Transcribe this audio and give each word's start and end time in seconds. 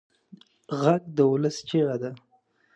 غږ 0.81 1.01
د 1.15 1.17
ولس 1.31 1.57
چیغه 1.69 1.95
ده 2.01 2.09